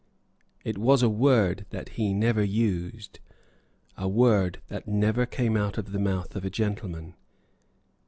It 0.63 0.79
was 0.79 1.03
a 1.03 1.09
word 1.09 1.67
that 1.69 1.89
he 1.89 2.11
never 2.11 2.43
used, 2.43 3.19
a 3.95 4.07
word 4.07 4.59
that 4.67 4.87
never 4.87 5.27
came 5.27 5.55
out 5.55 5.77
of 5.77 5.91
the 5.91 5.99
mouth 5.99 6.35
of 6.35 6.43
a 6.43 6.49
gentleman. 6.49 7.13